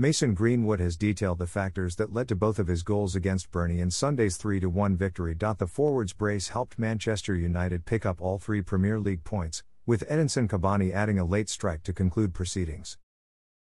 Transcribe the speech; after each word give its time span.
Mason 0.00 0.32
Greenwood 0.32 0.80
has 0.80 0.96
detailed 0.96 1.38
the 1.38 1.46
factors 1.46 1.96
that 1.96 2.10
led 2.10 2.26
to 2.28 2.34
both 2.34 2.58
of 2.58 2.68
his 2.68 2.82
goals 2.82 3.14
against 3.14 3.50
Burnley 3.50 3.80
in 3.80 3.90
Sunday's 3.90 4.38
3 4.38 4.60
1 4.60 4.96
victory. 4.96 5.34
The 5.34 5.66
forwards 5.66 6.14
brace 6.14 6.48
helped 6.48 6.78
Manchester 6.78 7.34
United 7.34 7.84
pick 7.84 8.06
up 8.06 8.18
all 8.18 8.38
three 8.38 8.62
Premier 8.62 8.98
League 8.98 9.24
points, 9.24 9.62
with 9.84 10.08
Edinson 10.08 10.48
Cavani 10.48 10.90
adding 10.90 11.18
a 11.18 11.24
late 11.26 11.50
strike 11.50 11.82
to 11.82 11.92
conclude 11.92 12.32
proceedings. 12.32 12.96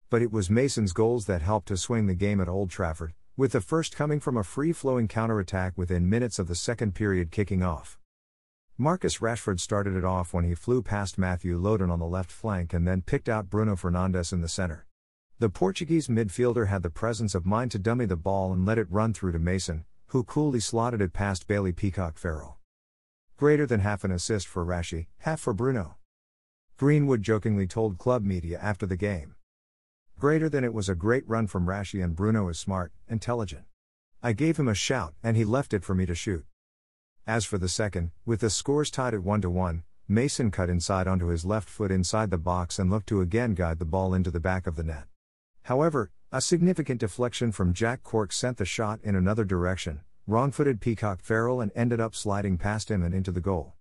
But 0.10 0.22
it 0.22 0.30
was 0.30 0.50
Mason's 0.50 0.92
goals 0.92 1.26
that 1.28 1.42
helped 1.42 1.70
to 1.70 1.78
swing 1.78 2.08
the 2.08 2.16
game 2.16 2.42
at 2.42 2.50
Old 2.50 2.70
Trafford, 2.70 3.14
with 3.38 3.54
the 3.54 3.62
first 3.62 3.96
coming 3.96 4.20
from 4.20 4.36
a 4.36 4.44
free 4.44 4.74
flowing 4.74 5.08
counter 5.08 5.40
attack 5.40 5.78
within 5.78 6.10
minutes 6.10 6.38
of 6.38 6.50
the 6.50 6.54
second 6.56 6.96
period 6.96 7.32
kicking 7.32 7.64
off. 7.64 7.98
Marcus 8.78 9.20
Rashford 9.20 9.62
started 9.62 9.96
it 9.96 10.04
off 10.04 10.34
when 10.34 10.44
he 10.44 10.54
flew 10.54 10.82
past 10.82 11.18
Matthew 11.18 11.58
Lowton 11.58 11.90
on 11.90 12.00
the 12.00 12.06
left 12.06 12.30
flank 12.30 12.74
and 12.74 12.86
then 12.86 13.02
picked 13.02 13.30
out 13.30 13.50
Bruno 13.50 13.78
Fernandes 13.78 14.34
in 14.34 14.42
the 14.42 14.50
center. 14.50 14.86
The 15.38 15.50
Portuguese 15.50 16.08
midfielder 16.08 16.68
had 16.68 16.82
the 16.82 16.90
presence 16.90 17.36
of 17.36 17.46
mind 17.46 17.70
to 17.72 17.78
dummy 17.78 18.06
the 18.06 18.16
ball 18.16 18.54
and 18.54 18.66
let 18.66 18.78
it 18.78 18.90
run 18.90 19.14
through 19.14 19.34
to 19.34 19.40
Mason, 19.40 19.84
who 20.08 20.24
coolly 20.24 20.62
slotted 20.62 21.02
it 21.02 21.12
past 21.12 21.46
Bailey 21.46 21.74
Peacock 21.74 22.18
Farrell. 22.18 22.58
Greater 23.36 23.66
than 23.66 23.82
half 23.82 24.06
an 24.06 24.12
assist 24.12 24.48
for 24.48 24.66
Rashi, 24.66 25.08
half 25.20 25.42
for 25.42 25.54
Bruno. 25.54 25.98
Greenwood 26.78 27.22
jokingly 27.22 27.68
told 27.68 27.98
club 27.98 28.24
media 28.24 28.58
after 28.62 28.86
the 28.86 28.96
game. 28.96 29.36
Greater 30.18 30.48
than 30.48 30.64
it 30.64 30.74
was 30.74 30.88
a 30.88 30.96
great 30.96 31.28
run 31.28 31.48
from 31.48 31.66
Rashi 31.66 32.02
and 32.02 32.16
Bruno 32.16 32.48
is 32.48 32.58
smart, 32.58 32.94
intelligent. 33.10 33.66
I 34.24 34.32
gave 34.32 34.56
him 34.56 34.70
a 34.70 34.74
shout 34.74 35.16
and 35.22 35.36
he 35.36 35.44
left 35.44 35.74
it 35.74 35.84
for 35.84 35.94
me 35.94 36.06
to 36.06 36.16
shoot. 36.16 36.46
As 37.28 37.44
for 37.44 37.58
the 37.58 37.68
second, 37.68 38.12
with 38.26 38.40
the 38.40 38.50
scores 38.50 38.90
tied 38.90 39.14
at 39.14 39.22
1 39.22 39.42
to 39.42 39.50
1, 39.50 39.84
Mason 40.08 40.50
cut 40.50 40.70
inside 40.70 41.10
onto 41.10 41.28
his 41.28 41.44
left 41.44 41.68
foot 41.68 41.92
inside 41.92 42.32
the 42.32 42.38
box 42.38 42.80
and 42.80 42.90
looked 42.90 43.08
to 43.08 43.20
again 43.20 43.54
guide 43.54 43.80
the 43.80 43.86
ball 43.86 44.14
into 44.14 44.32
the 44.32 44.40
back 44.40 44.66
of 44.66 44.78
the 44.78 44.84
net. 44.84 45.08
However, 45.66 46.12
a 46.32 46.42
significant 46.42 47.00
deflection 47.00 47.52
from 47.52 47.74
Jack 47.74 48.04
Cork 48.04 48.32
sent 48.32 48.58
the 48.58 48.66
shot 48.66 49.00
in 49.02 49.16
another 49.16 49.44
direction, 49.44 50.02
wrong 50.28 50.52
footed 50.52 50.80
Peacock 50.80 51.24
Farrell 51.24 51.60
and 51.60 51.72
ended 51.76 52.00
up 52.00 52.14
sliding 52.14 52.60
past 52.60 52.92
him 52.92 53.02
and 53.02 53.16
into 53.16 53.32
the 53.32 53.42
goal. 53.42 53.74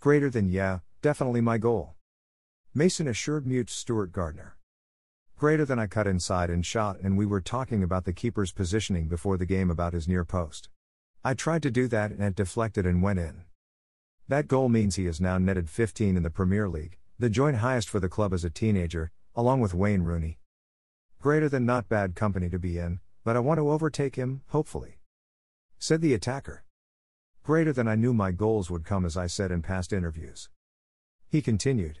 Greater 0.00 0.30
than 0.30 0.48
yeah, 0.48 0.78
definitely 1.02 1.42
my 1.42 1.58
goal. 1.58 1.96
Mason 2.72 3.06
assured 3.06 3.46
mute 3.46 3.68
Stewart 3.68 4.10
Gardner. 4.10 4.56
Greater 5.36 5.66
than 5.66 5.78
I 5.78 5.86
cut 5.86 6.06
inside 6.06 6.48
and 6.48 6.64
shot, 6.64 6.98
and 7.00 7.18
we 7.18 7.26
were 7.26 7.42
talking 7.42 7.82
about 7.82 8.06
the 8.06 8.14
keeper's 8.14 8.52
positioning 8.52 9.06
before 9.06 9.36
the 9.36 9.44
game 9.44 9.70
about 9.70 9.92
his 9.92 10.08
near 10.08 10.24
post. 10.24 10.70
I 11.22 11.34
tried 11.34 11.62
to 11.64 11.70
do 11.70 11.88
that 11.88 12.10
and 12.10 12.22
it 12.22 12.36
deflected 12.36 12.86
and 12.86 13.02
went 13.02 13.18
in. 13.18 13.42
That 14.28 14.48
goal 14.48 14.70
means 14.70 14.96
he 14.96 15.04
has 15.04 15.20
now 15.20 15.36
netted 15.36 15.68
15 15.68 16.16
in 16.16 16.22
the 16.22 16.30
Premier 16.30 16.70
League, 16.70 16.96
the 17.18 17.28
joint 17.28 17.58
highest 17.58 17.90
for 17.90 18.00
the 18.00 18.08
club 18.08 18.32
as 18.32 18.46
a 18.46 18.50
teenager, 18.50 19.10
along 19.36 19.60
with 19.60 19.74
Wayne 19.74 20.04
Rooney. 20.04 20.38
Greater 21.22 21.48
than 21.48 21.64
not 21.64 21.88
bad 21.88 22.16
company 22.16 22.50
to 22.50 22.58
be 22.58 22.78
in, 22.78 22.98
but 23.22 23.36
I 23.36 23.38
want 23.38 23.58
to 23.58 23.70
overtake 23.70 24.16
him, 24.16 24.40
hopefully. 24.48 24.98
Said 25.78 26.00
the 26.00 26.14
attacker. 26.14 26.64
Greater 27.44 27.72
than 27.72 27.86
I 27.86 27.94
knew 27.94 28.12
my 28.12 28.32
goals 28.32 28.72
would 28.72 28.84
come 28.84 29.04
as 29.04 29.16
I 29.16 29.28
said 29.28 29.52
in 29.52 29.62
past 29.62 29.92
interviews. 29.92 30.50
He 31.28 31.40
continued. 31.40 32.00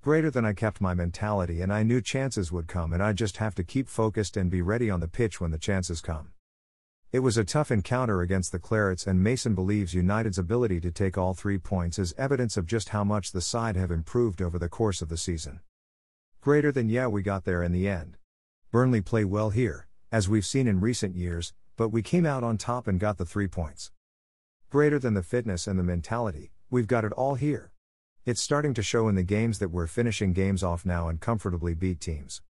Greater 0.00 0.28
than 0.28 0.44
I 0.44 0.54
kept 0.54 0.80
my 0.80 0.92
mentality 0.92 1.60
and 1.60 1.72
I 1.72 1.84
knew 1.84 2.00
chances 2.00 2.50
would 2.50 2.66
come 2.66 2.92
and 2.92 3.00
I 3.00 3.12
just 3.12 3.36
have 3.36 3.54
to 3.54 3.62
keep 3.62 3.88
focused 3.88 4.36
and 4.36 4.50
be 4.50 4.60
ready 4.60 4.90
on 4.90 4.98
the 4.98 5.06
pitch 5.06 5.40
when 5.40 5.52
the 5.52 5.56
chances 5.56 6.00
come. 6.00 6.32
It 7.12 7.20
was 7.20 7.38
a 7.38 7.44
tough 7.44 7.70
encounter 7.70 8.22
against 8.22 8.50
the 8.50 8.58
Clarets 8.58 9.06
and 9.06 9.22
Mason 9.22 9.54
believes 9.54 9.94
United's 9.94 10.38
ability 10.38 10.80
to 10.80 10.90
take 10.90 11.16
all 11.16 11.32
three 11.32 11.58
points 11.58 11.96
is 11.96 12.12
evidence 12.18 12.56
of 12.56 12.66
just 12.66 12.88
how 12.88 13.04
much 13.04 13.30
the 13.30 13.40
side 13.40 13.76
have 13.76 13.92
improved 13.92 14.42
over 14.42 14.58
the 14.58 14.68
course 14.68 15.00
of 15.00 15.08
the 15.08 15.16
season. 15.16 15.60
Greater 16.40 16.72
than 16.72 16.88
yeah 16.88 17.06
we 17.06 17.22
got 17.22 17.44
there 17.44 17.62
in 17.62 17.70
the 17.70 17.88
end. 17.88 18.16
Burnley 18.72 19.02
play 19.02 19.22
well 19.22 19.50
here, 19.50 19.86
as 20.10 20.30
we've 20.30 20.46
seen 20.46 20.66
in 20.66 20.80
recent 20.80 21.14
years, 21.14 21.52
but 21.76 21.90
we 21.90 22.00
came 22.00 22.24
out 22.24 22.42
on 22.42 22.56
top 22.56 22.86
and 22.88 22.98
got 22.98 23.18
the 23.18 23.26
three 23.26 23.46
points. 23.46 23.90
Greater 24.70 24.98
than 24.98 25.12
the 25.12 25.22
fitness 25.22 25.66
and 25.66 25.78
the 25.78 25.82
mentality, 25.82 26.52
we've 26.70 26.86
got 26.86 27.04
it 27.04 27.12
all 27.12 27.34
here. 27.34 27.70
It's 28.24 28.40
starting 28.40 28.72
to 28.72 28.82
show 28.82 29.08
in 29.08 29.14
the 29.14 29.22
games 29.22 29.58
that 29.58 29.68
we're 29.68 29.86
finishing 29.86 30.32
games 30.32 30.62
off 30.62 30.86
now 30.86 31.08
and 31.08 31.20
comfortably 31.20 31.74
beat 31.74 32.00
teams. 32.00 32.40